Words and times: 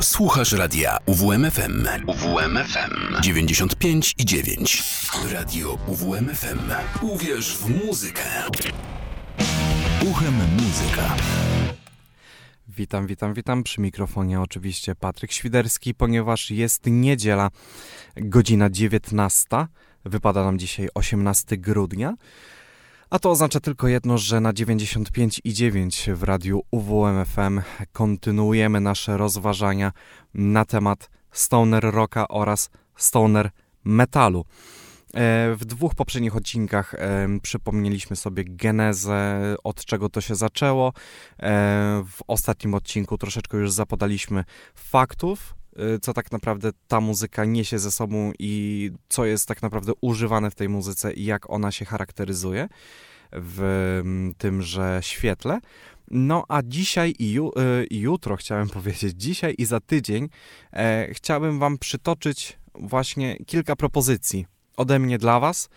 Słuchasz 0.00 0.52
radia 0.52 0.98
UWMFM. 1.06 1.86
UWMFM 2.06 3.22
95 3.22 4.14
i 4.18 4.24
9. 4.24 4.82
Radio 5.32 5.78
UWMFM. 5.86 6.58
Uwierz 7.02 7.56
w 7.56 7.86
muzykę. 7.86 8.22
Uchem 10.10 10.34
muzyka. 10.34 11.16
Witam, 12.68 13.06
witam, 13.06 13.34
witam. 13.34 13.62
Przy 13.62 13.80
mikrofonie 13.80 14.40
oczywiście 14.40 14.94
Patryk 14.94 15.32
Świderski, 15.32 15.94
ponieważ 15.94 16.50
jest 16.50 16.86
niedziela, 16.86 17.50
godzina 18.16 18.70
19. 18.70 19.46
Wypada 20.04 20.44
nam 20.44 20.58
dzisiaj 20.58 20.88
18 20.94 21.56
grudnia. 21.56 22.14
A 23.10 23.18
to 23.18 23.30
oznacza 23.30 23.60
tylko 23.60 23.88
jedno, 23.88 24.18
że 24.18 24.40
na 24.40 24.52
95,9 24.52 26.14
w 26.14 26.22
radiu 26.22 26.62
UWMFM 26.70 27.60
kontynuujemy 27.92 28.80
nasze 28.80 29.16
rozważania 29.16 29.92
na 30.34 30.64
temat 30.64 31.10
stoner 31.30 31.84
rocka 31.84 32.28
oraz 32.28 32.70
stoner 32.96 33.50
metalu. 33.84 34.44
E, 35.14 35.54
w 35.54 35.64
dwóch 35.64 35.94
poprzednich 35.94 36.36
odcinkach 36.36 36.94
e, 36.94 37.28
przypomnieliśmy 37.42 38.16
sobie 38.16 38.44
genezę, 38.46 39.40
od 39.64 39.84
czego 39.84 40.08
to 40.08 40.20
się 40.20 40.34
zaczęło. 40.34 40.88
E, 40.88 40.92
w 42.08 42.22
ostatnim 42.26 42.74
odcinku 42.74 43.18
troszeczkę 43.18 43.58
już 43.58 43.72
zapodaliśmy 43.72 44.44
faktów, 44.74 45.57
co 46.02 46.14
tak 46.14 46.32
naprawdę 46.32 46.70
ta 46.88 47.00
muzyka 47.00 47.44
niesie 47.44 47.78
ze 47.78 47.90
sobą 47.90 48.32
i 48.38 48.90
co 49.08 49.24
jest 49.24 49.48
tak 49.48 49.62
naprawdę 49.62 49.92
używane 50.00 50.50
w 50.50 50.54
tej 50.54 50.68
muzyce 50.68 51.12
i 51.12 51.24
jak 51.24 51.50
ona 51.50 51.72
się 51.72 51.84
charakteryzuje 51.84 52.68
w 53.32 54.02
tymże 54.38 54.98
świetle. 55.02 55.60
No 56.10 56.44
a 56.48 56.62
dzisiaj 56.64 57.14
i, 57.18 57.32
ju, 57.32 57.52
i 57.90 57.98
jutro 57.98 58.36
chciałem 58.36 58.68
powiedzieć, 58.78 59.14
dzisiaj 59.16 59.54
i 59.58 59.64
za 59.64 59.80
tydzień 59.80 60.28
e, 60.72 61.08
chciałbym 61.12 61.58
Wam 61.58 61.78
przytoczyć 61.78 62.58
właśnie 62.74 63.36
kilka 63.46 63.76
propozycji 63.76 64.46
ode 64.76 64.98
mnie 64.98 65.18
dla 65.18 65.40
Was. 65.40 65.68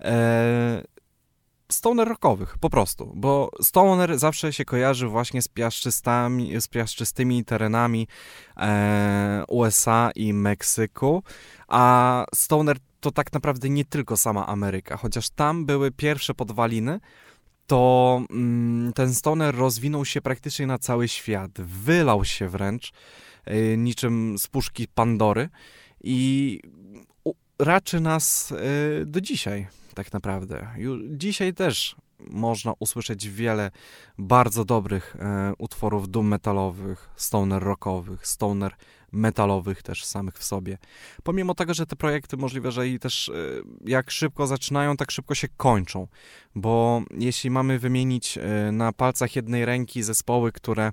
E, 0.00 0.82
stoner 1.72 2.08
rockowych, 2.08 2.58
po 2.58 2.70
prostu, 2.70 3.12
bo 3.14 3.50
stoner 3.62 4.18
zawsze 4.18 4.52
się 4.52 4.64
kojarzy 4.64 5.08
właśnie 5.08 5.42
z, 5.42 5.48
piaszczystami, 5.48 6.60
z 6.60 6.68
piaszczystymi 6.68 7.44
terenami 7.44 8.08
e, 8.56 9.44
USA 9.48 10.10
i 10.14 10.32
Meksyku, 10.32 11.22
a 11.68 12.24
stoner 12.34 12.76
to 13.00 13.10
tak 13.10 13.32
naprawdę 13.32 13.68
nie 13.68 13.84
tylko 13.84 14.16
sama 14.16 14.46
Ameryka, 14.46 14.96
chociaż 14.96 15.30
tam 15.30 15.66
były 15.66 15.90
pierwsze 15.90 16.34
podwaliny, 16.34 17.00
to 17.66 18.20
mm, 18.30 18.92
ten 18.92 19.14
stoner 19.14 19.56
rozwinął 19.56 20.04
się 20.04 20.20
praktycznie 20.20 20.66
na 20.66 20.78
cały 20.78 21.08
świat, 21.08 21.50
wylał 21.60 22.24
się 22.24 22.48
wręcz 22.48 22.92
y, 23.48 23.76
niczym 23.78 24.38
z 24.38 24.48
puszki 24.48 24.88
Pandory 24.88 25.48
i 26.04 26.60
raczy 27.58 28.00
nas 28.00 28.52
y, 28.52 29.06
do 29.06 29.20
dzisiaj, 29.20 29.66
tak 29.96 30.12
naprawdę. 30.12 30.68
Dzisiaj 31.08 31.54
też 31.54 31.96
można 32.20 32.72
usłyszeć 32.78 33.28
wiele 33.28 33.70
bardzo 34.18 34.64
dobrych 34.64 35.16
e, 35.18 35.52
utworów 35.58 36.10
doom 36.10 36.28
metalowych, 36.28 37.10
stoner 37.16 37.62
rockowych, 37.62 38.26
stoner 38.26 38.74
metalowych 39.12 39.82
też 39.82 40.04
samych 40.04 40.34
w 40.34 40.44
sobie. 40.44 40.78
Pomimo 41.22 41.54
tego, 41.54 41.74
że 41.74 41.86
te 41.86 41.96
projekty 41.96 42.36
możliwe, 42.36 42.72
że 42.72 42.88
i 42.88 42.98
też 42.98 43.28
e, 43.28 43.32
jak 43.84 44.10
szybko 44.10 44.46
zaczynają, 44.46 44.96
tak 44.96 45.10
szybko 45.10 45.34
się 45.34 45.48
kończą, 45.56 46.08
bo 46.54 47.02
jeśli 47.10 47.50
mamy 47.50 47.78
wymienić 47.78 48.38
e, 48.38 48.72
na 48.72 48.92
palcach 48.92 49.36
jednej 49.36 49.64
ręki 49.64 50.02
zespoły, 50.02 50.52
które 50.52 50.92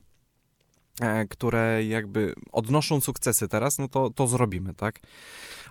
które 1.29 1.85
jakby 1.85 2.33
odnoszą 2.51 3.01
sukcesy 3.01 3.47
teraz, 3.47 3.77
no 3.79 3.87
to, 3.87 4.09
to 4.09 4.27
zrobimy, 4.27 4.73
tak? 4.73 4.99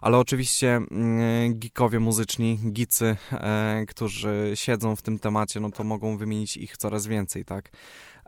Ale 0.01 0.19
oczywiście 0.19 0.77
mm, 0.77 1.59
geekowie 1.59 2.01
muzyczni, 2.01 2.59
gicy, 2.73 3.17
e, 3.33 3.85
którzy 3.89 4.53
siedzą 4.55 4.97
w 4.97 5.03
tym 5.03 5.19
temacie, 5.19 5.61
no 5.61 5.71
to 5.71 5.85
mogą 5.85 6.17
wymienić 6.17 6.57
ich 6.57 6.77
coraz 6.77 7.07
więcej, 7.07 7.45
tak? 7.45 7.71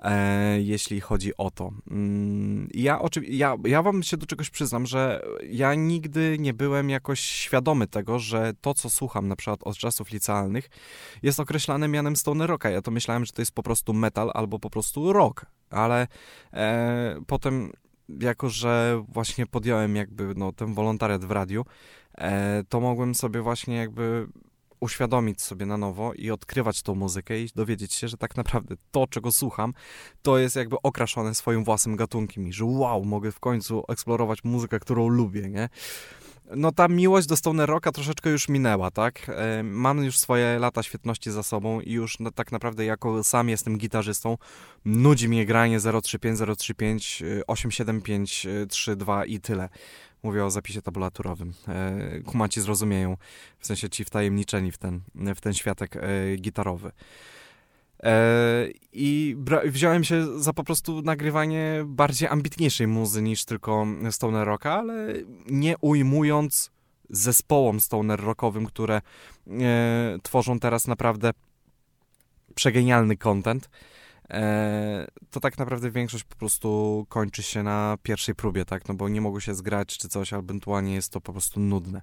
E, 0.04 0.60
jeśli 0.60 1.00
chodzi 1.00 1.36
o 1.36 1.50
to. 1.50 1.72
Mm, 1.90 2.68
ja, 2.74 3.00
ja, 3.28 3.56
ja 3.64 3.82
wam 3.82 4.02
się 4.02 4.16
do 4.16 4.26
czegoś 4.26 4.50
przyznam, 4.50 4.86
że 4.86 5.22
ja 5.50 5.74
nigdy 5.74 6.36
nie 6.38 6.54
byłem 6.54 6.90
jakoś 6.90 7.20
świadomy 7.20 7.86
tego, 7.86 8.18
że 8.18 8.52
to, 8.60 8.74
co 8.74 8.90
słucham 8.90 9.28
na 9.28 9.36
przykład 9.36 9.60
od 9.62 9.76
czasów 9.76 10.10
licealnych, 10.10 10.70
jest 11.22 11.40
określane 11.40 11.88
mianem 11.88 12.16
stoner 12.16 12.50
rocka. 12.50 12.70
Ja 12.70 12.82
to 12.82 12.90
myślałem, 12.90 13.24
że 13.24 13.32
to 13.32 13.42
jest 13.42 13.52
po 13.52 13.62
prostu 13.62 13.92
metal 13.92 14.30
albo 14.34 14.58
po 14.58 14.70
prostu 14.70 15.12
rock, 15.12 15.46
ale 15.70 16.06
e, 16.52 17.20
potem 17.26 17.72
jako, 18.08 18.48
że 18.48 19.02
właśnie 19.08 19.46
podjąłem 19.46 19.96
jakby 19.96 20.34
no, 20.36 20.52
ten 20.52 20.74
wolontariat 20.74 21.24
w 21.24 21.30
radiu, 21.30 21.64
e, 22.18 22.64
to 22.68 22.80
mogłem 22.80 23.14
sobie 23.14 23.40
właśnie 23.40 23.76
jakby 23.76 24.26
uświadomić 24.80 25.42
sobie 25.42 25.66
na 25.66 25.76
nowo 25.76 26.12
i 26.14 26.30
odkrywać 26.30 26.82
tą 26.82 26.94
muzykę 26.94 27.40
i 27.40 27.48
dowiedzieć 27.54 27.92
się, 27.92 28.08
że 28.08 28.16
tak 28.16 28.36
naprawdę 28.36 28.74
to, 28.90 29.06
czego 29.06 29.32
słucham, 29.32 29.74
to 30.22 30.38
jest 30.38 30.56
jakby 30.56 30.76
okraszone 30.82 31.34
swoim 31.34 31.64
własnym 31.64 31.96
gatunkiem 31.96 32.48
i 32.48 32.52
że 32.52 32.64
wow, 32.64 33.04
mogę 33.04 33.32
w 33.32 33.40
końcu 33.40 33.84
eksplorować 33.88 34.44
muzykę, 34.44 34.80
którą 34.80 35.08
lubię, 35.08 35.48
nie? 35.48 35.68
No 36.56 36.72
ta 36.72 36.88
miłość 36.88 37.26
do 37.26 37.36
stoner 37.36 37.68
rocka 37.68 37.92
troszeczkę 37.92 38.30
już 38.30 38.48
minęła, 38.48 38.90
tak? 38.90 39.28
E, 39.28 39.62
mam 39.62 40.04
już 40.04 40.18
swoje 40.18 40.58
lata 40.58 40.82
świetności 40.82 41.30
za 41.30 41.42
sobą 41.42 41.80
i 41.80 41.92
już 41.92 42.18
no, 42.18 42.30
tak 42.30 42.52
naprawdę 42.52 42.84
jako 42.84 43.24
sam 43.24 43.48
jestem 43.48 43.78
gitarzystą, 43.78 44.38
nudzi 44.84 45.28
mnie 45.28 45.46
granie 45.46 45.78
035, 46.02 46.38
035, 46.58 47.22
875, 47.46 48.46
32 48.68 49.24
i 49.24 49.40
tyle. 49.40 49.68
Mówię 50.22 50.44
o 50.44 50.50
zapisie 50.50 50.82
tabulaturowym. 50.82 51.52
E, 51.68 52.20
kumaci 52.20 52.60
zrozumieją, 52.60 53.16
w 53.58 53.66
sensie 53.66 53.90
ci 53.90 54.04
wtajemniczeni 54.04 54.72
w 54.72 54.78
ten, 54.78 55.00
w 55.34 55.40
ten 55.40 55.54
światek 55.54 55.96
e, 55.96 56.00
gitarowy. 56.36 56.92
E, 58.04 58.68
I 58.92 59.36
wziąłem 59.64 60.04
się 60.04 60.40
za 60.40 60.52
po 60.52 60.64
prostu 60.64 61.02
nagrywanie 61.02 61.84
bardziej 61.86 62.28
ambitniejszej 62.28 62.86
muzy 62.86 63.22
niż 63.22 63.44
tylko 63.44 63.86
stoner 64.10 64.46
rocka, 64.46 64.72
ale 64.72 65.12
nie 65.46 65.78
ujmując 65.80 66.70
zespołom 67.10 67.80
stoner 67.80 68.20
rockowym, 68.20 68.66
które 68.66 68.96
e, 68.96 70.18
tworzą 70.22 70.60
teraz 70.60 70.86
naprawdę 70.86 71.30
przegenialny 72.54 73.16
content. 73.16 73.70
E, 74.30 75.06
to 75.30 75.40
tak 75.40 75.58
naprawdę 75.58 75.90
większość 75.90 76.24
po 76.24 76.36
prostu 76.36 77.06
kończy 77.08 77.42
się 77.42 77.62
na 77.62 77.98
pierwszej 78.02 78.34
próbie, 78.34 78.64
tak, 78.64 78.88
no 78.88 78.94
bo 78.94 79.08
nie 79.08 79.20
mogą 79.20 79.40
się 79.40 79.54
zgrać 79.54 79.98
czy 79.98 80.08
coś, 80.08 80.32
albo 80.32 80.44
ewentualnie 80.44 80.94
jest 80.94 81.12
to 81.12 81.20
po 81.20 81.32
prostu 81.32 81.60
nudne. 81.60 82.02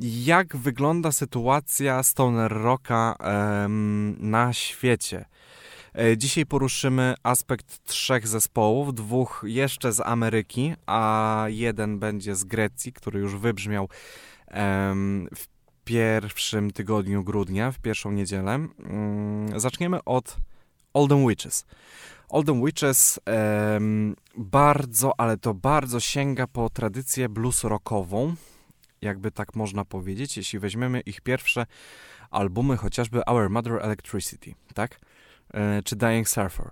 Jak 0.00 0.56
wygląda 0.56 1.12
sytuacja 1.12 2.02
stoner 2.02 2.52
rocka 2.52 3.16
na 4.18 4.52
świecie? 4.52 5.24
E, 5.98 6.18
dzisiaj 6.18 6.46
poruszymy 6.46 7.14
aspekt 7.22 7.84
trzech 7.84 8.28
zespołów, 8.28 8.94
dwóch 8.94 9.44
jeszcze 9.46 9.92
z 9.92 10.00
Ameryki, 10.00 10.74
a 10.86 11.44
jeden 11.48 11.98
będzie 11.98 12.34
z 12.36 12.44
Grecji, 12.44 12.92
który 12.92 13.20
już 13.20 13.36
wybrzmiał 13.36 13.88
w 15.34 15.46
pierwszym 15.84 16.70
tygodniu 16.70 17.24
grudnia, 17.24 17.72
w 17.72 17.78
pierwszą 17.78 18.10
niedzielę. 18.12 18.54
Mm, 18.54 19.60
zaczniemy 19.60 20.04
od 20.04 20.36
Olden 20.94 21.28
Witches. 21.28 21.66
Olden 22.28 22.64
Witches 22.64 23.20
bardzo, 24.36 25.20
ale 25.20 25.36
to 25.36 25.54
bardzo 25.54 26.00
sięga 26.00 26.46
po 26.46 26.70
tradycję 26.70 27.28
blues 27.28 27.64
rockową, 27.64 28.34
jakby 29.02 29.30
tak 29.30 29.56
można 29.56 29.84
powiedzieć, 29.84 30.36
jeśli 30.36 30.58
weźmiemy 30.58 31.00
ich 31.00 31.20
pierwsze 31.20 31.66
albumy, 32.30 32.76
chociażby 32.76 33.24
Our 33.24 33.50
Mother 33.50 33.72
Electricity, 33.82 34.54
tak? 34.74 35.00
E, 35.54 35.82
czy 35.82 35.96
Dying 35.96 36.28
Surfer. 36.28 36.70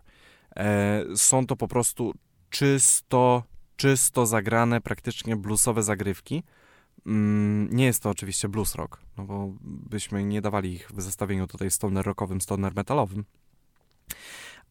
E, 0.56 1.04
są 1.16 1.46
to 1.46 1.56
po 1.56 1.68
prostu 1.68 2.14
czysto, 2.50 3.42
czysto 3.76 4.26
zagrane, 4.26 4.80
praktycznie 4.80 5.36
bluesowe 5.36 5.82
zagrywki. 5.82 6.42
Mm, 7.06 7.68
nie 7.76 7.84
jest 7.84 8.02
to 8.02 8.10
oczywiście 8.10 8.48
blues 8.48 8.74
rock, 8.74 9.00
no 9.18 9.24
bo 9.24 9.52
byśmy 9.62 10.24
nie 10.24 10.40
dawali 10.40 10.72
ich 10.72 10.90
w 10.90 11.02
zestawieniu 11.02 11.46
tutaj 11.46 11.70
stoner 11.70 12.04
rockowym, 12.04 12.40
stoner 12.40 12.74
metalowym 12.76 13.24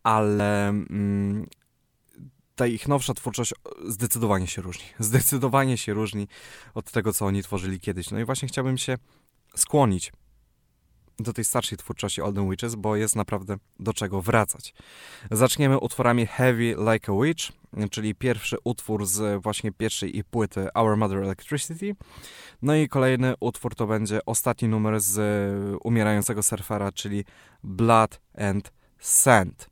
ale 0.04 0.70
mm, 0.70 1.48
ta 2.56 2.68
ich 2.68 2.88
nowsza 2.88 3.14
twórczość 3.14 3.54
zdecydowanie 3.88 4.48
się 4.48 4.62
różni. 4.62 4.86
Zdecydowanie 5.00 5.78
się 5.78 5.94
różni 5.94 6.28
od 6.74 6.92
tego, 6.92 7.14
co 7.14 7.26
oni 7.26 7.44
tworzyli 7.44 7.80
kiedyś. 7.80 8.12
No 8.12 8.20
i 8.20 8.26
właśnie 8.26 8.48
chciałbym 8.48 8.78
się 8.78 8.98
skłonić 9.56 10.12
do 11.20 11.34
tej 11.34 11.46
starszej 11.46 11.78
twórczości 11.78 12.22
Olden 12.22 12.50
Witches, 12.50 12.76
bo 12.76 12.96
jest 12.96 13.16
naprawdę 13.16 13.58
do 13.80 13.94
czego 13.94 14.22
wracać. 14.22 14.74
Zaczniemy 15.32 15.80
utworami 15.80 16.26
Heavy 16.26 16.76
Like 16.94 17.12
a 17.12 17.24
Witch, 17.24 17.52
czyli 17.92 18.16
pierwszy 18.16 18.58
utwór 18.64 19.06
z 19.06 19.44
właśnie 19.44 19.72
pierwszej 19.72 20.18
i 20.18 20.24
płyty 20.24 20.68
Our 20.74 20.98
Mother 20.98 21.18
Electricity. 21.18 21.96
No 22.62 22.76
i 22.76 22.90
kolejny 22.90 23.34
utwór 23.40 23.76
to 23.76 23.88
będzie 23.88 24.26
ostatni 24.26 24.68
numer 24.68 25.02
z 25.02 25.20
umierającego 25.84 26.44
surfera, 26.44 26.92
czyli 26.92 27.26
Blood 27.64 28.22
and 28.38 28.72
Sand. 29.02 29.70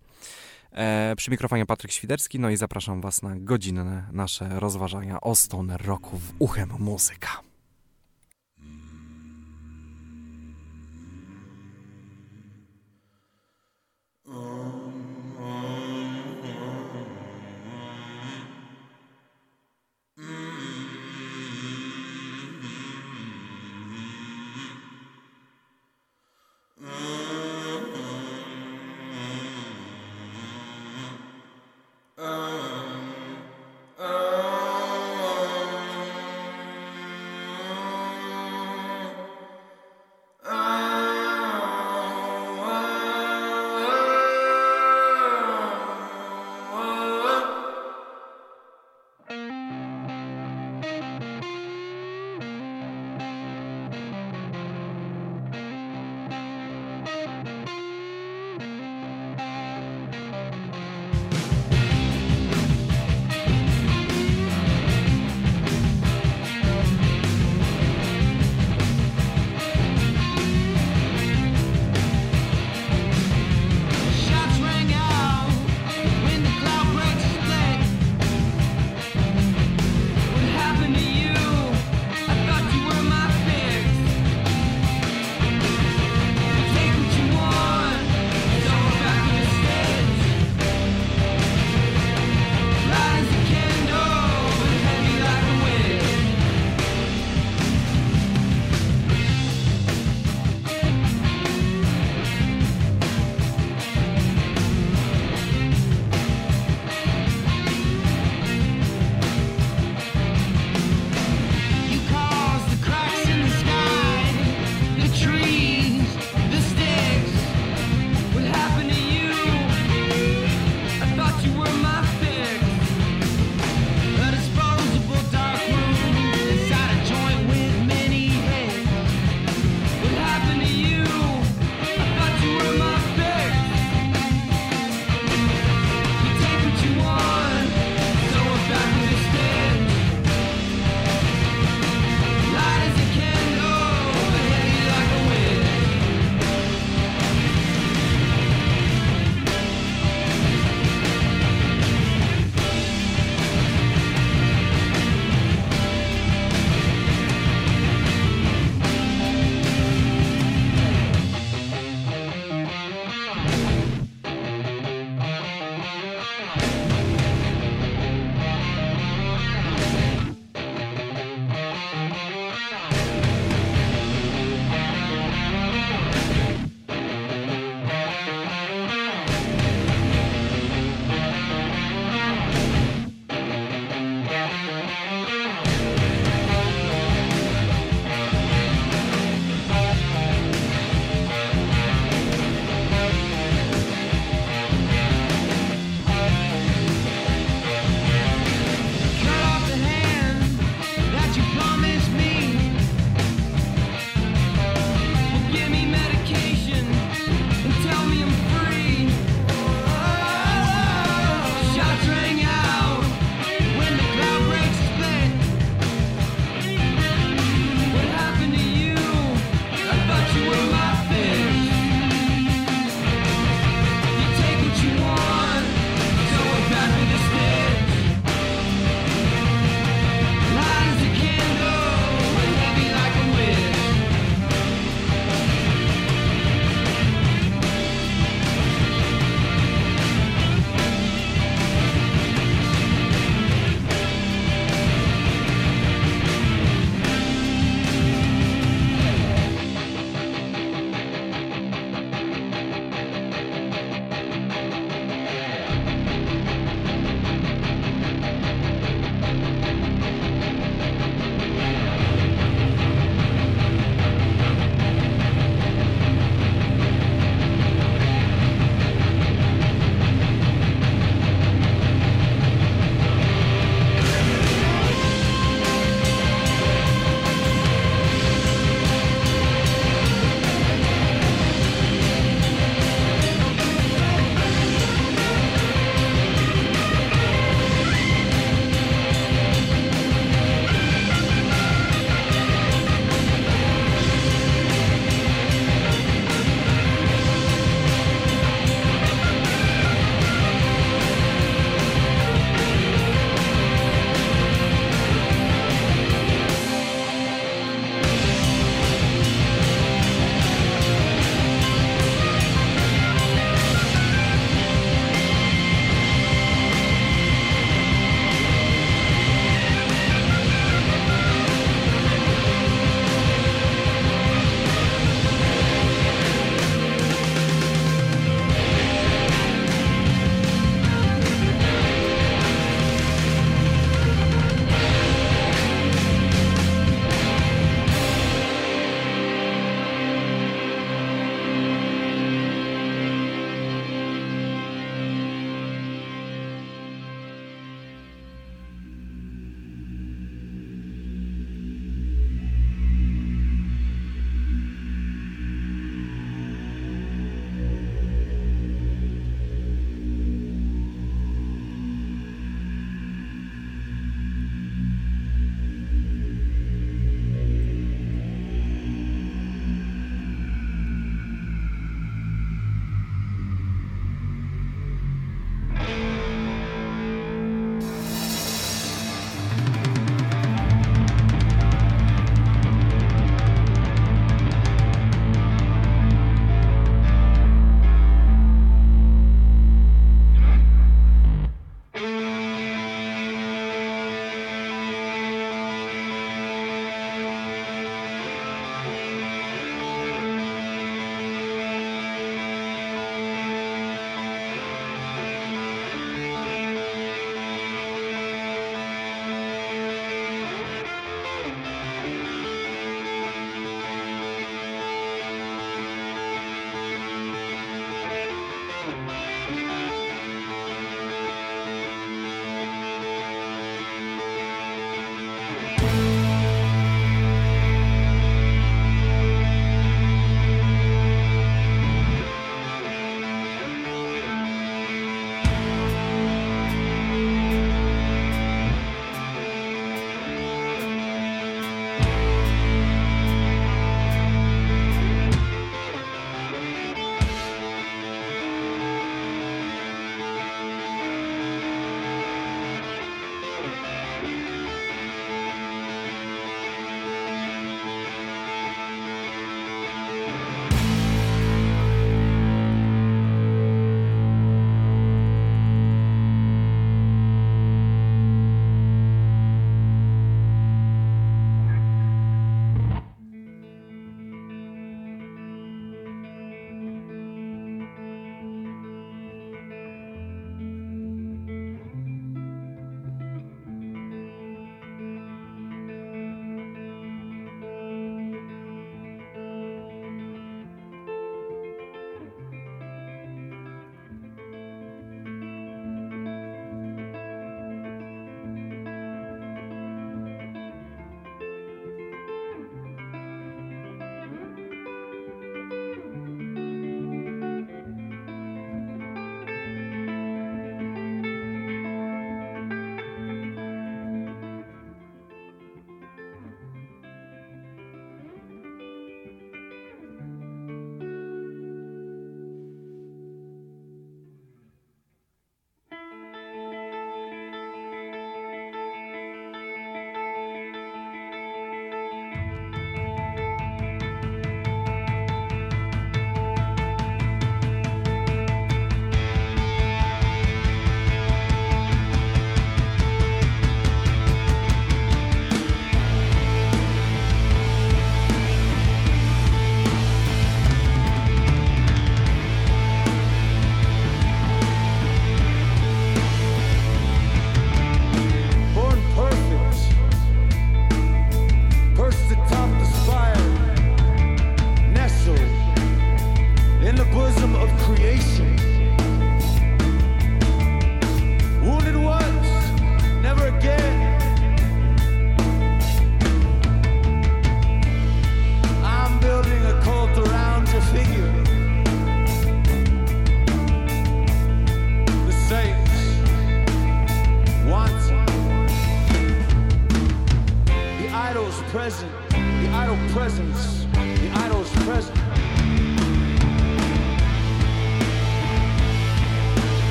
E, 0.71 1.13
przy 1.17 1.31
mikrofonie 1.31 1.65
Patryk 1.65 1.91
Świderski, 1.91 2.39
no 2.39 2.49
i 2.49 2.57
zapraszam 2.57 3.01
Was 3.01 3.21
na 3.21 3.35
godzinne 3.35 4.07
nasze 4.11 4.59
rozważania 4.59 5.21
o 5.21 5.35
stoner 5.35 5.85
roku 5.85 6.17
w 6.17 6.33
uchem 6.39 6.69
muzyka. 6.79 7.48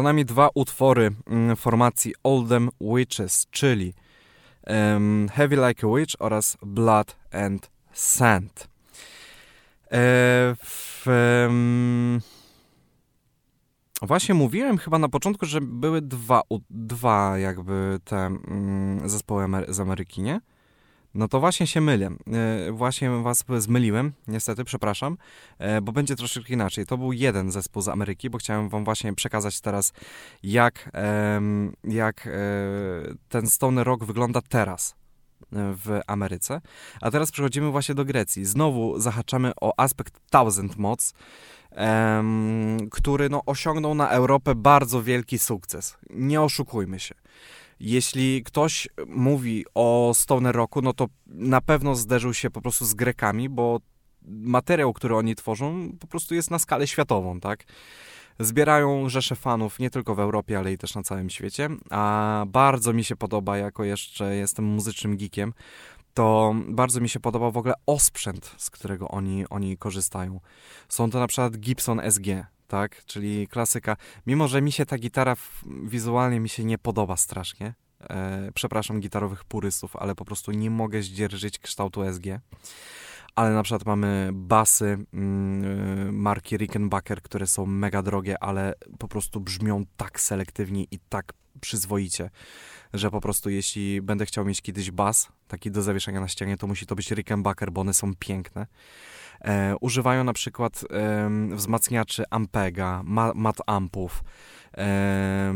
Za 0.00 0.04
nami 0.04 0.24
dwa 0.24 0.48
utwory 0.54 1.10
mm, 1.26 1.56
formacji 1.56 2.14
Oldham 2.24 2.70
Witches, 2.80 3.46
czyli 3.50 3.94
um, 4.66 5.28
Heavy 5.32 5.56
Like 5.56 5.86
a 5.86 5.96
Witch 5.96 6.14
oraz 6.18 6.56
Blood 6.62 7.16
and 7.32 7.70
Sand. 7.92 8.68
E, 9.92 9.98
w, 10.64 11.06
um, 11.46 12.20
właśnie 14.02 14.34
mówiłem 14.34 14.78
chyba 14.78 14.98
na 14.98 15.08
początku, 15.08 15.46
że 15.46 15.60
były 15.60 16.02
dwa, 16.02 16.42
dwa 16.70 17.38
jakby 17.38 17.98
te 18.04 18.16
um, 18.26 19.00
zespoły 19.04 19.46
z 19.68 19.80
Ameryki, 19.80 20.22
nie? 20.22 20.40
No 21.14 21.28
to 21.28 21.40
właśnie 21.40 21.66
się 21.66 21.80
mylę. 21.80 22.10
E, 22.66 22.72
właśnie 22.72 23.10
was 23.10 23.44
zmyliłem, 23.58 24.12
niestety, 24.28 24.64
przepraszam, 24.64 25.16
e, 25.58 25.80
bo 25.80 25.92
będzie 25.92 26.16
troszeczkę 26.16 26.52
inaczej. 26.52 26.86
To 26.86 26.98
był 26.98 27.12
jeden 27.12 27.50
zespół 27.50 27.82
z 27.82 27.88
Ameryki, 27.88 28.30
bo 28.30 28.38
chciałem 28.38 28.68
wam 28.68 28.84
właśnie 28.84 29.14
przekazać 29.14 29.60
teraz, 29.60 29.92
jak, 30.42 30.90
jak 31.84 32.26
e, 32.26 32.30
ten 33.28 33.46
Stone 33.46 33.84
Rock 33.84 34.04
wygląda 34.04 34.40
teraz 34.48 34.94
w 35.52 36.00
Ameryce. 36.06 36.60
A 37.00 37.10
teraz 37.10 37.30
przechodzimy 37.30 37.70
właśnie 37.70 37.94
do 37.94 38.04
Grecji. 38.04 38.44
Znowu 38.44 39.00
zahaczamy 39.00 39.52
o 39.60 39.80
aspekt 39.80 40.14
Thousand 40.30 40.76
Mods, 40.76 41.14
który 42.90 43.28
no, 43.28 43.42
osiągnął 43.46 43.94
na 43.94 44.10
Europę 44.10 44.54
bardzo 44.54 45.02
wielki 45.02 45.38
sukces. 45.38 45.96
Nie 46.10 46.40
oszukujmy 46.40 47.00
się 47.00 47.14
jeśli 47.80 48.42
ktoś 48.42 48.88
mówi 49.06 49.64
o 49.74 50.12
Stoner 50.14 50.54
Rocku, 50.54 50.82
no 50.82 50.92
to 50.92 51.06
na 51.26 51.60
pewno 51.60 51.94
zderzył 51.94 52.34
się 52.34 52.50
po 52.50 52.62
prostu 52.62 52.84
z 52.84 52.94
Grekami, 52.94 53.48
bo 53.48 53.80
materiał, 54.22 54.92
który 54.92 55.16
oni 55.16 55.34
tworzą, 55.34 55.92
po 56.00 56.06
prostu 56.06 56.34
jest 56.34 56.50
na 56.50 56.58
skalę 56.58 56.86
światową, 56.86 57.40
tak? 57.40 57.64
Zbierają 58.38 59.08
rzesze 59.08 59.36
fanów 59.36 59.78
nie 59.78 59.90
tylko 59.90 60.14
w 60.14 60.20
Europie, 60.20 60.58
ale 60.58 60.72
i 60.72 60.78
też 60.78 60.94
na 60.94 61.02
całym 61.02 61.30
świecie. 61.30 61.68
A 61.90 62.44
bardzo 62.48 62.92
mi 62.92 63.04
się 63.04 63.16
podoba, 63.16 63.58
jako 63.58 63.84
jeszcze 63.84 64.36
jestem 64.36 64.64
muzycznym 64.64 65.16
geekiem, 65.16 65.52
to 66.14 66.54
bardzo 66.68 67.00
mi 67.00 67.08
się 67.08 67.20
podoba 67.20 67.50
w 67.50 67.56
ogóle 67.56 67.74
osprzęt, 67.86 68.54
z 68.56 68.70
którego 68.70 69.08
oni, 69.08 69.48
oni 69.50 69.76
korzystają. 69.76 70.40
Są 70.88 71.10
to 71.10 71.18
na 71.18 71.26
przykład 71.26 71.56
Gibson 71.56 72.00
SG 72.10 72.26
tak? 72.70 73.04
Czyli 73.04 73.48
klasyka. 73.48 73.96
Mimo, 74.26 74.48
że 74.48 74.62
mi 74.62 74.72
się 74.72 74.86
ta 74.86 74.98
gitara 74.98 75.36
wizualnie 75.82 76.40
mi 76.40 76.48
się 76.48 76.64
nie 76.64 76.78
podoba 76.78 77.16
strasznie. 77.16 77.74
E, 78.00 78.50
przepraszam 78.54 79.00
gitarowych 79.00 79.44
purystów, 79.44 79.96
ale 79.96 80.14
po 80.14 80.24
prostu 80.24 80.52
nie 80.52 80.70
mogę 80.70 81.02
zdzierżyć 81.02 81.58
kształtu 81.58 82.12
SG. 82.12 82.40
Ale 83.34 83.50
na 83.50 83.62
przykład 83.62 83.86
mamy 83.86 84.30
basy 84.32 84.98
mm, 85.14 86.16
marki 86.16 86.56
Rickenbacker, 86.56 87.22
które 87.22 87.46
są 87.46 87.66
mega 87.66 88.02
drogie, 88.02 88.42
ale 88.42 88.74
po 88.98 89.08
prostu 89.08 89.40
brzmią 89.40 89.84
tak 89.96 90.20
selektywnie 90.20 90.84
i 90.90 90.98
tak 91.08 91.32
przyzwoicie, 91.60 92.30
że 92.92 93.10
po 93.10 93.20
prostu 93.20 93.50
jeśli 93.50 94.02
będę 94.02 94.26
chciał 94.26 94.44
mieć 94.44 94.62
kiedyś 94.62 94.90
bas, 94.90 95.28
taki 95.48 95.70
do 95.70 95.82
zawieszenia 95.82 96.20
na 96.20 96.28
ścianie, 96.28 96.56
to 96.56 96.66
musi 96.66 96.86
to 96.86 96.94
być 96.94 97.10
Rickenbacker, 97.10 97.72
bo 97.72 97.80
one 97.80 97.94
są 97.94 98.14
piękne. 98.18 98.66
E, 99.44 99.76
używają 99.80 100.24
na 100.24 100.32
przykład 100.32 100.84
e, 100.90 101.30
wzmacniaczy 101.56 102.24
Ampega, 102.30 103.02
ma, 103.04 103.32
mat 103.34 103.56
ampów. 103.66 104.22
E, 104.76 105.54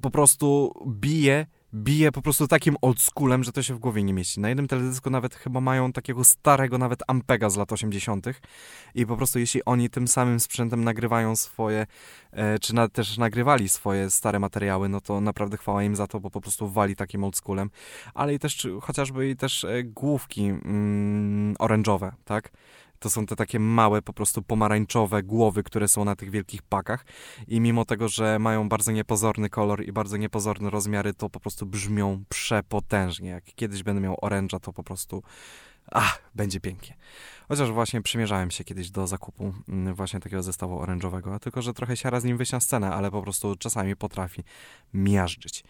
po 0.00 0.10
prostu 0.10 0.72
bije 0.86 1.46
bije 1.74 2.12
po 2.12 2.22
prostu 2.22 2.48
takim 2.48 2.76
oldschoolem, 2.82 3.44
że 3.44 3.52
to 3.52 3.62
się 3.62 3.74
w 3.74 3.78
głowie 3.78 4.02
nie 4.02 4.14
mieści. 4.14 4.40
Na 4.40 4.48
jednym 4.48 4.68
teledysku 4.68 5.10
nawet 5.10 5.34
chyba 5.34 5.60
mają 5.60 5.92
takiego 5.92 6.24
starego 6.24 6.78
nawet 6.78 7.02
Ampega 7.06 7.50
z 7.50 7.56
lat 7.56 7.72
80. 7.72 8.26
i 8.94 9.06
po 9.06 9.16
prostu 9.16 9.38
jeśli 9.38 9.64
oni 9.64 9.90
tym 9.90 10.08
samym 10.08 10.40
sprzętem 10.40 10.84
nagrywają 10.84 11.36
swoje, 11.36 11.86
e, 12.32 12.58
czy 12.58 12.74
na, 12.74 12.88
też 12.88 13.18
nagrywali 13.18 13.68
swoje 13.68 14.10
stare 14.10 14.38
materiały, 14.38 14.88
no 14.88 15.00
to 15.00 15.20
naprawdę 15.20 15.56
chwała 15.56 15.82
im 15.82 15.96
za 15.96 16.06
to, 16.06 16.20
bo 16.20 16.30
po 16.30 16.40
prostu 16.40 16.68
wali 16.68 16.96
takim 16.96 17.24
oldschoolem. 17.24 17.70
Ale 18.14 18.34
i 18.34 18.38
też 18.38 18.68
chociażby 18.80 19.28
i 19.28 19.36
też 19.36 19.64
e, 19.64 19.84
główki 19.84 20.44
mm, 20.44 21.56
orężowe, 21.58 22.12
tak? 22.24 22.50
To 23.04 23.10
są 23.10 23.26
te 23.26 23.36
takie 23.36 23.60
małe, 23.60 24.02
po 24.02 24.12
prostu 24.12 24.42
pomarańczowe 24.42 25.22
głowy, 25.22 25.62
które 25.62 25.88
są 25.88 26.04
na 26.04 26.16
tych 26.16 26.30
wielkich 26.30 26.62
pakach 26.62 27.04
i 27.48 27.60
mimo 27.60 27.84
tego, 27.84 28.08
że 28.08 28.38
mają 28.38 28.68
bardzo 28.68 28.92
niepozorny 28.92 29.50
kolor 29.50 29.84
i 29.84 29.92
bardzo 29.92 30.16
niepozorne 30.16 30.70
rozmiary, 30.70 31.14
to 31.14 31.30
po 31.30 31.40
prostu 31.40 31.66
brzmią 31.66 32.24
przepotężnie. 32.28 33.30
Jak 33.30 33.44
kiedyś 33.44 33.82
będę 33.82 34.00
miał 34.00 34.16
oręża, 34.20 34.60
to 34.60 34.72
po 34.72 34.82
prostu 34.82 35.22
ach, 35.90 36.22
będzie 36.34 36.60
pięknie. 36.60 36.96
Chociaż 37.48 37.70
właśnie 37.70 38.02
przymierzałem 38.02 38.50
się 38.50 38.64
kiedyś 38.64 38.90
do 38.90 39.06
zakupu 39.06 39.54
mm, 39.68 39.94
właśnie 39.94 40.20
takiego 40.20 40.42
zestawu 40.42 40.78
orężowego, 40.78 41.38
tylko 41.38 41.62
że 41.62 41.74
trochę 41.74 41.96
siara 41.96 42.20
z 42.20 42.24
nim 42.24 42.36
wyjść 42.36 42.52
na 42.52 42.60
scenę, 42.60 42.90
ale 42.90 43.10
po 43.10 43.22
prostu 43.22 43.56
czasami 43.56 43.96
potrafi 43.96 44.42
miażdżyć. 44.94 45.64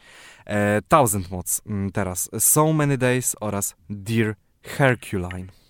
E, 0.47 0.83
Thousand 0.83 1.31
Mods 1.31 1.61
mm, 1.67 1.93
teraz. 1.93 2.31
So 2.39 2.73
Many 2.73 2.99
Days 2.99 3.37
oraz 3.41 3.75
Dear 3.91 4.35
Herculine. 4.63 5.64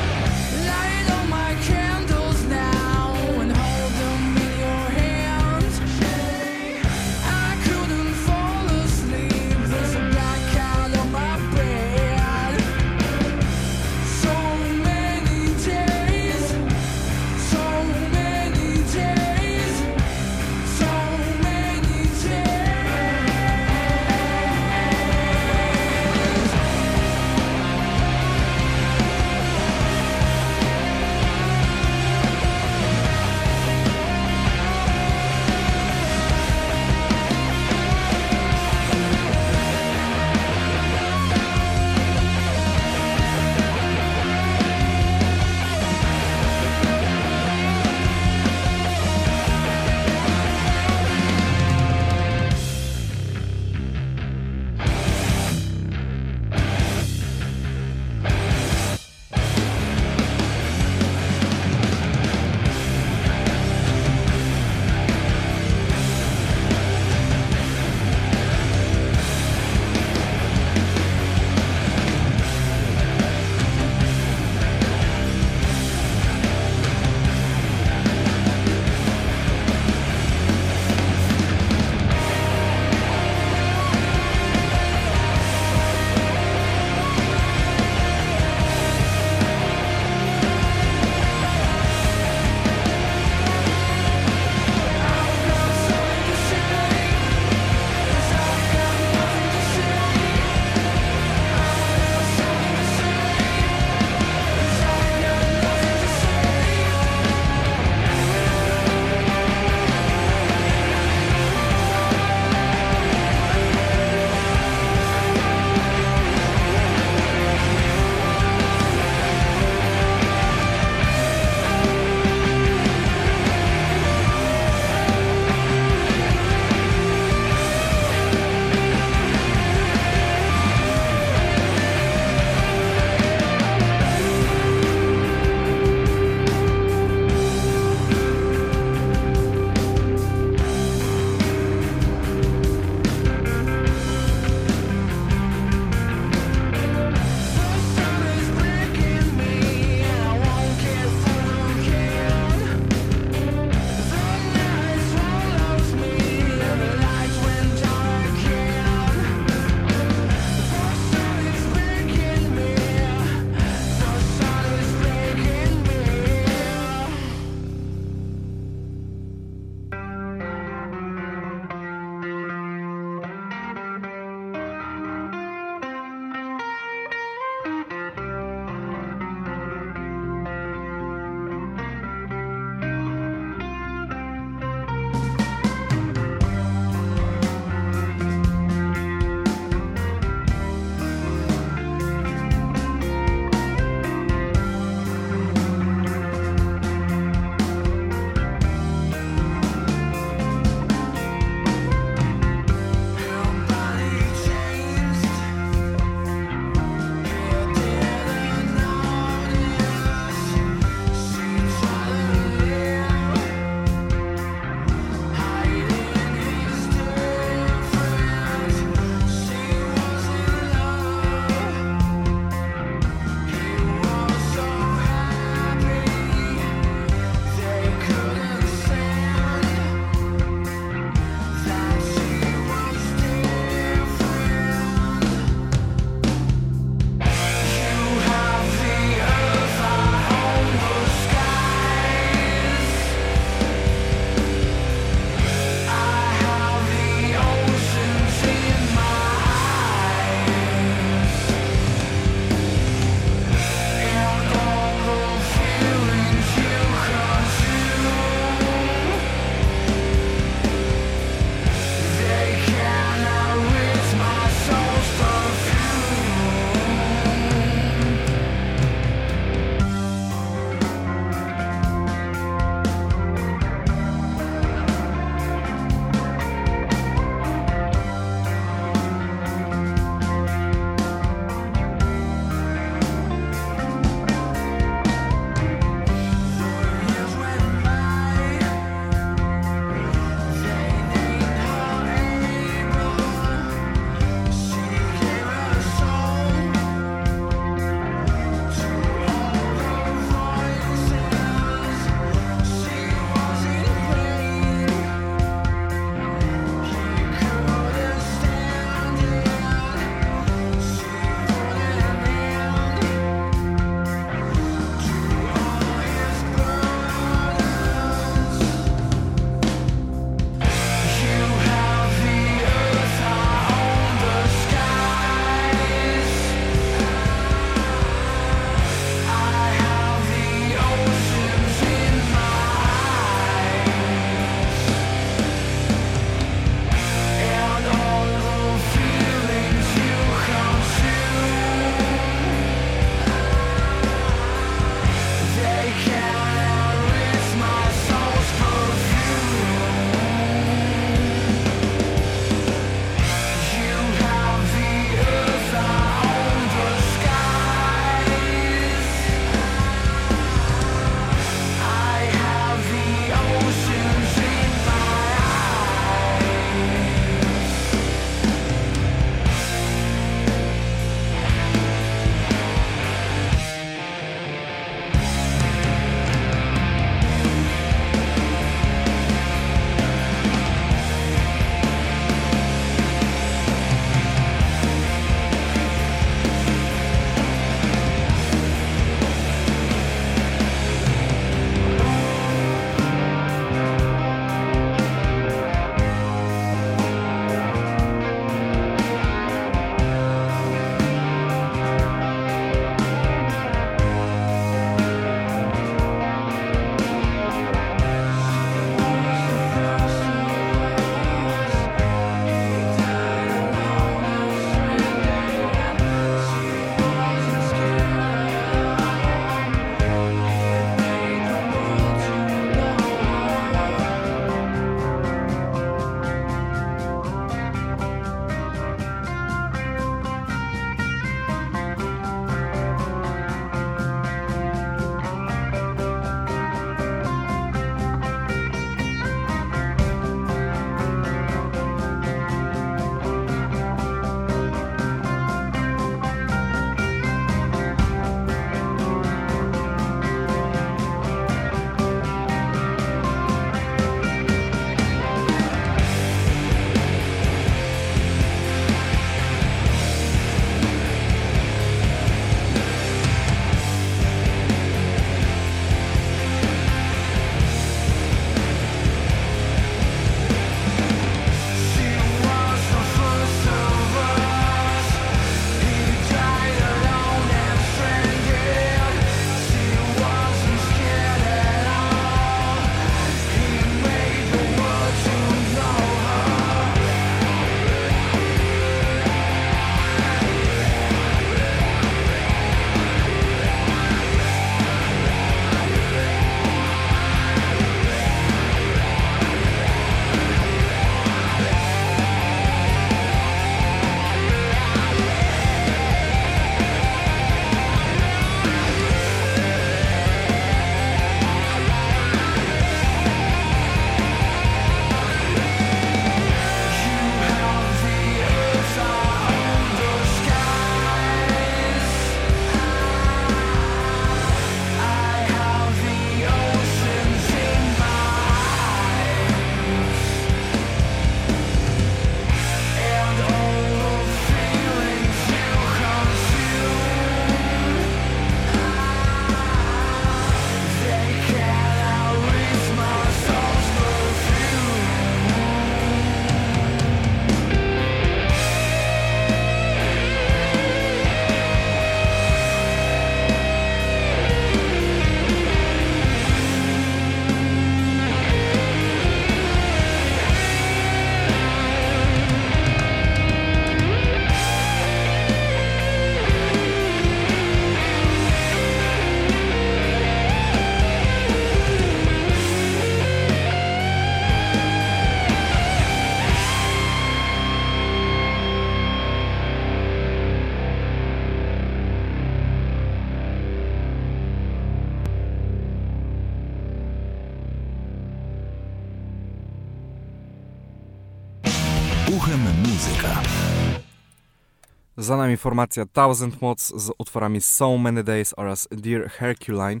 Za 595.22 595.36
nami 595.36 595.56
formacja 595.56 596.06
Thousand 596.06 596.62
Mods 596.62 596.92
z 596.96 597.10
utworami 597.18 597.60
So 597.60 597.98
Many 597.98 598.24
Days 598.24 598.54
oraz 598.56 598.88
Dear 598.90 599.30
Herculine, 599.30 600.00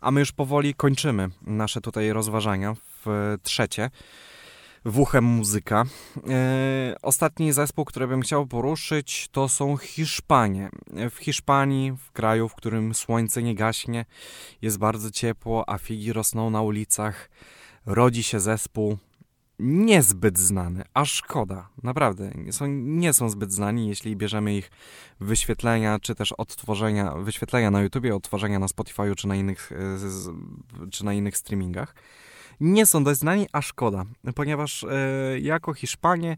a 0.00 0.10
my 0.10 0.20
już 0.20 0.32
powoli 0.32 0.74
kończymy 0.74 1.28
nasze 1.42 1.80
tutaj 1.80 2.12
rozważania 2.12 2.74
w 3.04 3.36
trzecie. 3.42 3.90
Wuchem 4.84 5.24
muzyka. 5.24 5.84
E, 6.28 6.96
ostatni 7.02 7.52
zespół, 7.52 7.84
który 7.84 8.06
bym 8.06 8.20
chciał 8.20 8.46
poruszyć, 8.46 9.28
to 9.32 9.48
są 9.48 9.76
Hiszpanie. 9.76 10.70
W 11.10 11.16
Hiszpanii, 11.16 11.92
w 11.92 12.12
kraju, 12.12 12.48
w 12.48 12.54
którym 12.54 12.94
słońce 12.94 13.42
nie 13.42 13.54
gaśnie, 13.54 14.04
jest 14.62 14.78
bardzo 14.78 15.10
ciepło, 15.10 15.68
a 15.68 15.78
figi 15.78 16.12
rosną 16.12 16.50
na 16.50 16.62
ulicach, 16.62 17.30
rodzi 17.86 18.22
się 18.22 18.40
zespół 18.40 18.98
niezbyt 19.60 20.38
znany, 20.38 20.84
a 20.94 21.04
szkoda, 21.04 21.68
naprawdę. 21.82 22.32
Są, 22.50 22.66
nie 22.66 23.12
są 23.12 23.28
zbyt 23.28 23.52
znani, 23.52 23.88
jeśli 23.88 24.16
bierzemy 24.16 24.56
ich 24.56 24.70
wyświetlenia, 25.20 25.98
czy 25.98 26.14
też 26.14 26.32
odtworzenia, 26.32 27.14
wyświetlenia 27.14 27.70
na 27.70 27.82
YouTubie, 27.82 28.14
odtworzenia 28.14 28.58
na 28.58 28.66
Spotify'u, 28.66 29.14
czy 29.14 29.28
na 29.28 29.36
innych, 29.36 29.72
e, 29.72 30.90
czy 30.90 31.04
na 31.04 31.12
innych 31.12 31.36
streamingach. 31.36 31.94
Nie 32.60 32.86
są 32.86 33.04
dość 33.04 33.20
znani, 33.20 33.46
a 33.52 33.62
szkoda, 33.62 34.04
ponieważ 34.34 34.84
e, 34.84 35.40
jako 35.40 35.74
Hiszpanie 35.74 36.36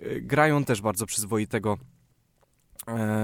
e, 0.00 0.20
grają 0.20 0.64
też 0.64 0.80
bardzo 0.80 1.06
przyzwoitego 1.06 1.78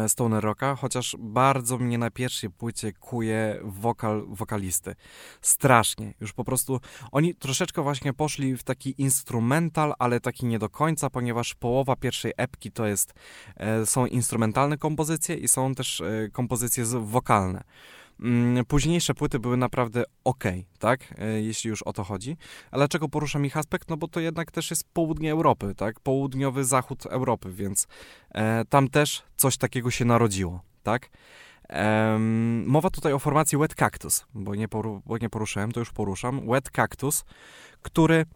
stoner 0.08 0.44
rocka, 0.44 0.76
chociaż 0.76 1.16
bardzo 1.18 1.78
mnie 1.78 1.98
na 1.98 2.10
pierwszej 2.10 2.50
płycie 2.50 2.92
kuje 2.92 3.60
wokal 3.62 4.24
wokalisty. 4.28 4.94
Strasznie. 5.40 6.14
Już 6.20 6.32
po 6.32 6.44
prostu 6.44 6.80
oni 7.12 7.34
troszeczkę 7.34 7.82
właśnie 7.82 8.12
poszli 8.12 8.56
w 8.56 8.62
taki 8.62 8.94
instrumental, 8.98 9.94
ale 9.98 10.20
taki 10.20 10.46
nie 10.46 10.58
do 10.58 10.68
końca, 10.68 11.10
ponieważ 11.10 11.54
połowa 11.54 11.96
pierwszej 11.96 12.32
epki 12.36 12.72
to 12.72 12.86
jest 12.86 13.14
e, 13.56 13.86
są 13.86 14.06
instrumentalne 14.06 14.78
kompozycje 14.78 15.36
i 15.36 15.48
są 15.48 15.74
też 15.74 16.00
e, 16.00 16.28
kompozycje 16.32 16.84
wokalne. 16.84 17.64
Mm, 18.22 18.64
późniejsze 18.64 19.14
płyty 19.14 19.38
były 19.38 19.56
naprawdę 19.56 20.04
ok, 20.24 20.44
tak, 20.78 21.14
e, 21.18 21.42
jeśli 21.42 21.70
już 21.70 21.82
o 21.82 21.92
to 21.92 22.04
chodzi. 22.04 22.36
Ale 22.70 22.80
dlaczego 22.80 23.08
poruszam 23.08 23.46
ich 23.46 23.56
aspekt? 23.56 23.90
No 23.90 23.96
bo 23.96 24.08
to 24.08 24.20
jednak 24.20 24.50
też 24.50 24.70
jest 24.70 24.84
południe 24.92 25.32
Europy, 25.32 25.74
tak, 25.76 26.00
południowy 26.00 26.64
zachód 26.64 27.06
Europy, 27.06 27.52
więc 27.52 27.86
e, 28.30 28.64
tam 28.64 28.88
też 28.88 29.22
coś 29.36 29.56
takiego 29.56 29.90
się 29.90 30.04
narodziło, 30.04 30.60
tak. 30.82 31.08
Mowa 32.66 32.90
tutaj 32.90 33.12
o 33.12 33.18
formacji 33.18 33.58
Wet 33.58 33.74
Cactus, 33.74 34.26
bo 34.34 34.54
nie, 34.54 34.68
poru 34.68 35.02
bo 35.06 35.18
nie 35.18 35.30
poruszyłem, 35.30 35.72
to 35.72 35.80
już 35.80 35.92
poruszam. 35.92 36.48
Wet 36.50 36.70
Cactus, 36.70 37.24
który 37.82 38.26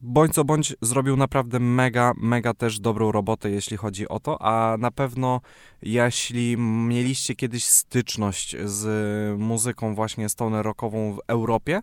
bądź 0.00 0.32
co 0.32 0.44
bądź 0.44 0.74
zrobił 0.80 1.16
naprawdę 1.16 1.60
mega, 1.60 2.12
mega 2.16 2.54
też 2.54 2.80
dobrą 2.80 3.12
robotę, 3.12 3.50
jeśli 3.50 3.76
chodzi 3.76 4.08
o 4.08 4.20
to, 4.20 4.42
a 4.42 4.76
na 4.76 4.90
pewno 4.90 5.40
jeśli 5.82 6.56
mieliście 6.58 7.34
kiedyś 7.34 7.64
styczność 7.64 8.56
z 8.64 9.40
muzyką 9.40 9.94
właśnie 9.94 10.28
stoner 10.28 10.64
rockową 10.64 11.12
w 11.12 11.20
Europie, 11.26 11.80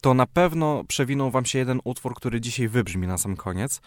to 0.00 0.14
na 0.14 0.26
pewno 0.26 0.84
przewinął 0.84 1.30
wam 1.30 1.44
się 1.44 1.58
jeden 1.58 1.80
utwór, 1.84 2.14
który 2.14 2.40
dzisiaj 2.40 2.68
wybrzmi 2.68 3.06
na 3.06 3.18
sam 3.18 3.36
koniec. 3.36 3.80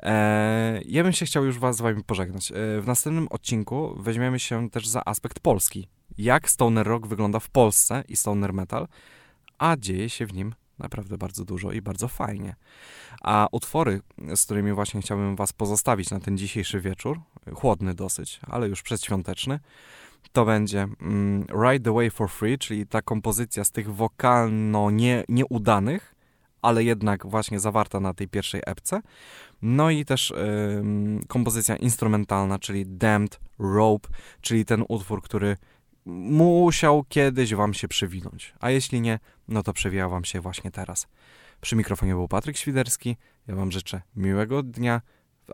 Eee, 0.00 0.82
ja 0.86 1.02
bym 1.02 1.12
się 1.12 1.26
chciał 1.26 1.44
już 1.44 1.58
was 1.58 1.76
z 1.76 1.80
wami 1.80 2.04
pożegnać. 2.04 2.52
Eee, 2.52 2.80
w 2.80 2.86
następnym 2.86 3.28
odcinku 3.28 3.94
weźmiemy 3.98 4.38
się 4.38 4.70
też 4.70 4.88
za 4.88 5.02
aspekt 5.04 5.40
polski. 5.40 5.88
Jak 6.18 6.50
stoner 6.50 6.86
rock 6.86 7.06
wygląda 7.06 7.40
w 7.40 7.50
Polsce 7.50 8.04
i 8.08 8.16
stoner 8.16 8.52
metal, 8.52 8.88
a 9.58 9.76
dzieje 9.76 10.08
się 10.08 10.26
w 10.26 10.34
nim 10.34 10.54
naprawdę 10.80 11.18
bardzo 11.18 11.44
dużo 11.44 11.72
i 11.72 11.82
bardzo 11.82 12.08
fajnie. 12.08 12.54
A 13.22 13.48
utwory, 13.52 14.00
z 14.34 14.44
którymi 14.44 14.72
właśnie 14.72 15.00
chciałbym 15.00 15.36
Was 15.36 15.52
pozostawić 15.52 16.10
na 16.10 16.20
ten 16.20 16.38
dzisiejszy 16.38 16.80
wieczór, 16.80 17.20
chłodny 17.54 17.94
dosyć, 17.94 18.40
ale 18.46 18.68
już 18.68 18.82
przedświąteczny, 18.82 19.60
to 20.32 20.44
będzie 20.44 20.88
mm, 21.00 21.46
Ride 21.64 21.84
the 21.84 21.92
Way 21.92 22.10
for 22.10 22.30
Free, 22.30 22.58
czyli 22.58 22.86
ta 22.86 23.02
kompozycja 23.02 23.64
z 23.64 23.70
tych 23.70 23.94
wokalno 23.94 24.90
nie, 24.90 25.24
nieudanych, 25.28 26.14
ale 26.62 26.84
jednak 26.84 27.26
właśnie 27.26 27.60
zawarta 27.60 28.00
na 28.00 28.14
tej 28.14 28.28
pierwszej 28.28 28.62
epce. 28.66 29.00
No 29.62 29.90
i 29.90 30.04
też 30.04 30.34
kompozycja 31.28 31.76
instrumentalna, 31.76 32.58
czyli 32.58 32.86
Damned 32.86 33.40
Rope, 33.58 34.08
czyli 34.40 34.64
ten 34.64 34.84
utwór, 34.88 35.22
który 35.22 35.56
musiał 36.06 37.04
kiedyś 37.08 37.54
wam 37.54 37.74
się 37.74 37.88
przewinąć. 37.88 38.54
A 38.60 38.70
jeśli 38.70 39.00
nie, 39.00 39.18
no 39.48 39.62
to 39.62 39.72
przewija 39.72 40.08
wam 40.08 40.24
się 40.24 40.40
właśnie 40.40 40.70
teraz. 40.70 41.06
Przy 41.60 41.76
mikrofonie 41.76 42.14
był 42.14 42.28
Patryk 42.28 42.56
Świderski. 42.56 43.16
Ja 43.46 43.54
wam 43.54 43.72
życzę 43.72 44.02
miłego 44.16 44.62
dnia, 44.62 45.00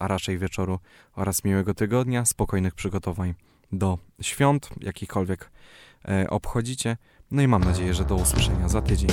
a 0.00 0.08
raczej 0.08 0.38
wieczoru 0.38 0.78
oraz 1.12 1.44
miłego 1.44 1.74
tygodnia, 1.74 2.24
spokojnych 2.24 2.74
przygotowań 2.74 3.34
do 3.72 3.98
świąt, 4.20 4.70
jakichkolwiek 4.80 5.50
e, 6.08 6.30
obchodzicie. 6.30 6.96
No 7.30 7.42
i 7.42 7.48
mam 7.48 7.64
nadzieję, 7.64 7.94
że 7.94 8.04
do 8.04 8.14
usłyszenia 8.14 8.68
za 8.68 8.82
tydzień. 8.82 9.10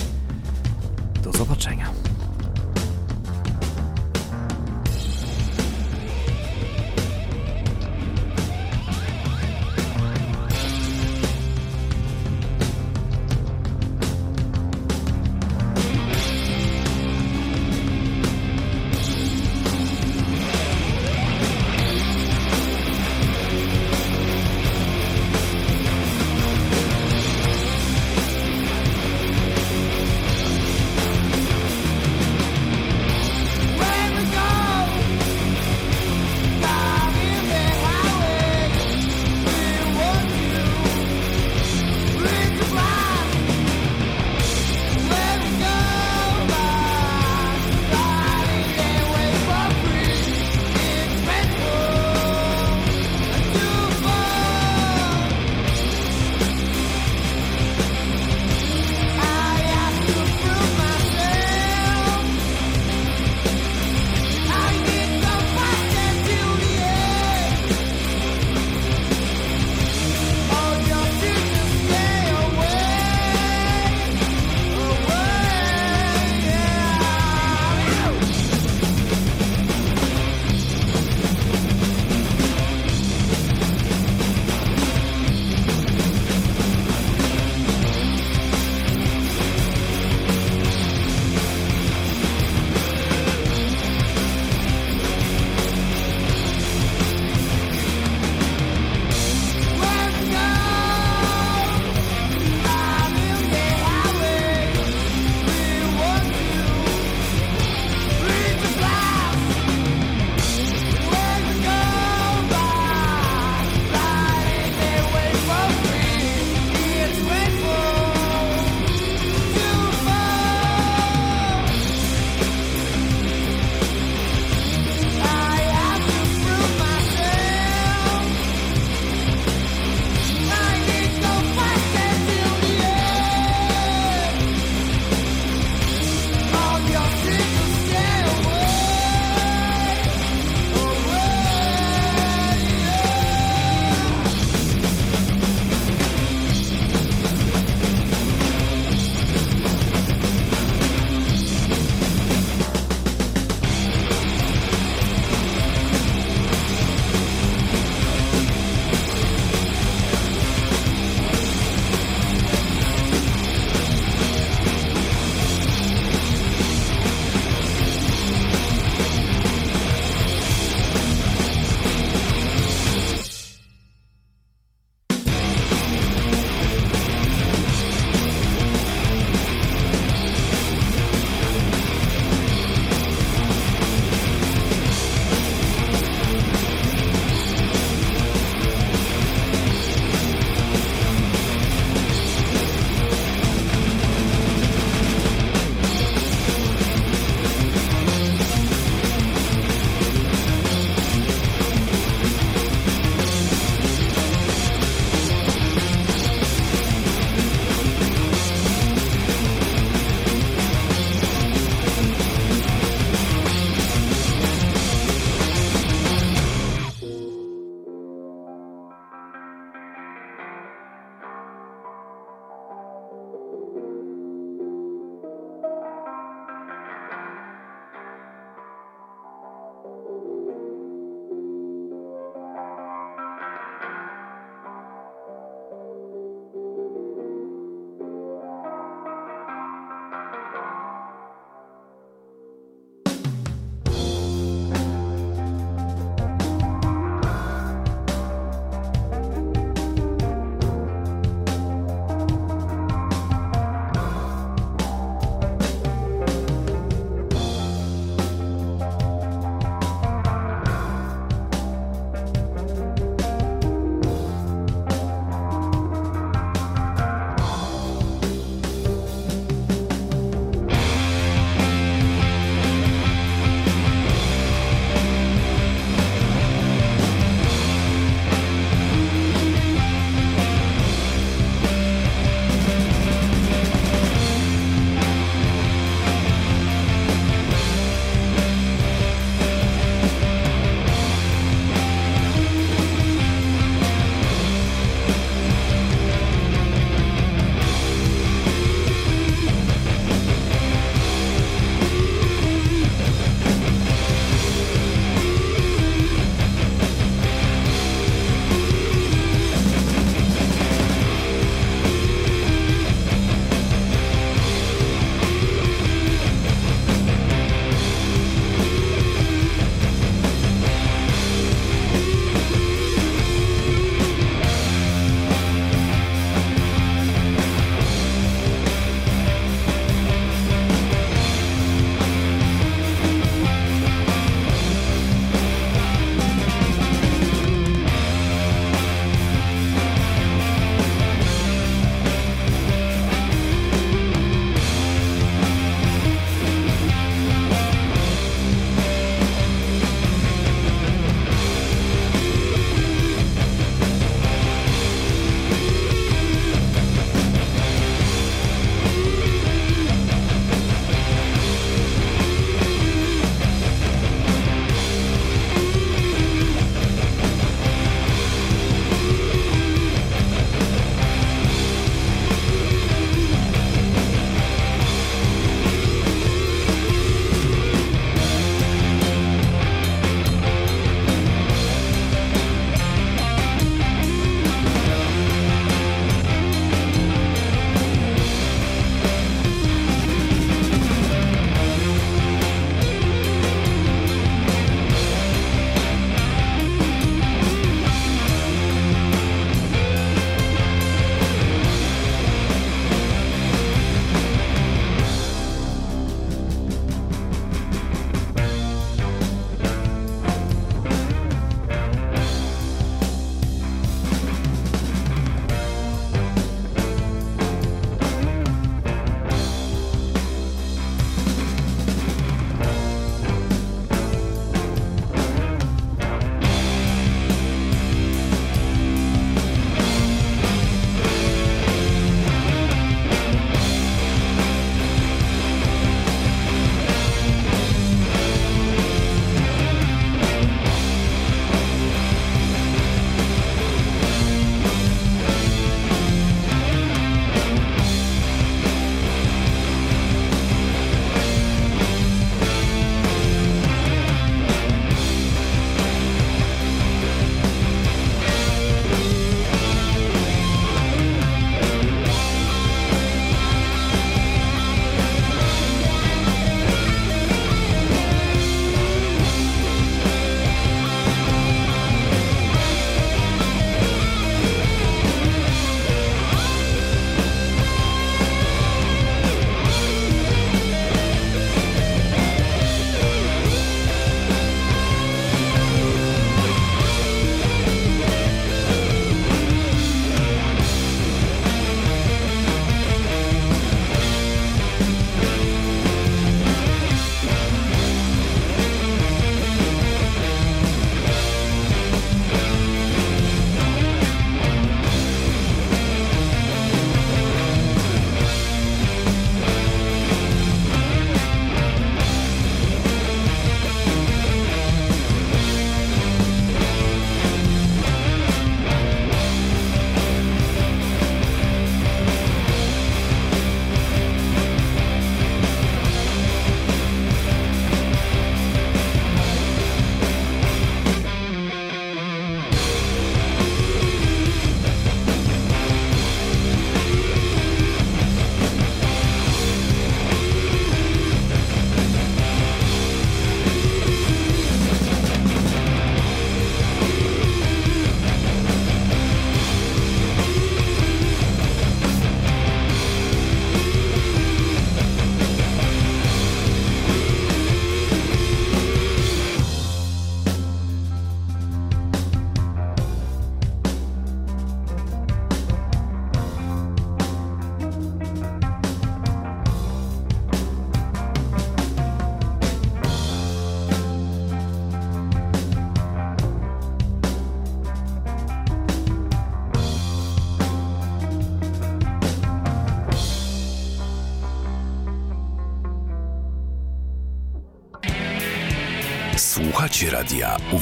Do 1.24 1.32
zobaczenia. 1.32 2.13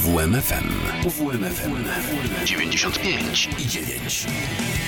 UWMFM. 0.02 0.66
UWMFM 1.04 1.84
95 2.44 3.48
i 3.58 3.66
9. 3.66 4.81